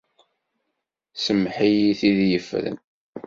Semmeḥ-iyi 1.15 1.93
tid 1.99 2.17
yeffren. 2.31 2.77